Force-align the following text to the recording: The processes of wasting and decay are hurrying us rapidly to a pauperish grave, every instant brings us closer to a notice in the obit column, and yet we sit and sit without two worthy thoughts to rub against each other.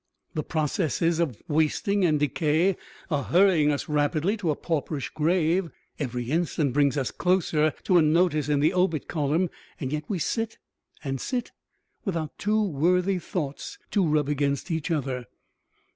The 0.33 0.41
processes 0.43 1.19
of 1.19 1.39
wasting 1.47 2.03
and 2.05 2.19
decay 2.19 2.75
are 3.11 3.21
hurrying 3.21 3.69
us 3.71 3.87
rapidly 3.87 4.35
to 4.37 4.49
a 4.49 4.55
pauperish 4.55 5.09
grave, 5.11 5.69
every 5.99 6.31
instant 6.31 6.73
brings 6.73 6.97
us 6.97 7.11
closer 7.11 7.69
to 7.83 7.99
a 7.99 8.01
notice 8.01 8.49
in 8.49 8.61
the 8.61 8.73
obit 8.73 9.07
column, 9.07 9.51
and 9.79 9.91
yet 9.93 10.05
we 10.07 10.17
sit 10.17 10.57
and 11.03 11.21
sit 11.21 11.51
without 12.03 12.35
two 12.39 12.63
worthy 12.63 13.19
thoughts 13.19 13.77
to 13.91 14.03
rub 14.03 14.27
against 14.27 14.71
each 14.71 14.89
other. 14.89 15.25